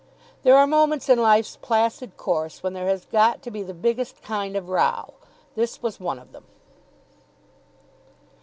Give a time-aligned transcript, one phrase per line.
[0.41, 4.23] There are moments in life's placid course when there has got to be the biggest
[4.23, 5.13] kind of row.
[5.55, 6.45] This was one of them.